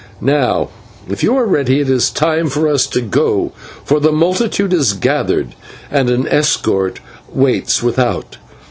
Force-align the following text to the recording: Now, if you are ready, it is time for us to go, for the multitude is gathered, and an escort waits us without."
Now, 0.33 0.69
if 1.07 1.21
you 1.21 1.37
are 1.37 1.45
ready, 1.45 1.79
it 1.79 1.87
is 1.87 2.09
time 2.09 2.47
for 2.49 2.67
us 2.67 2.87
to 2.87 3.01
go, 3.01 3.51
for 3.85 3.99
the 3.99 4.11
multitude 4.11 4.73
is 4.73 4.93
gathered, 4.93 5.49
and 5.91 6.09
an 6.09 6.27
escort 6.27 6.99
waits 7.31 7.77
us 7.77 7.83
without." 7.83 8.37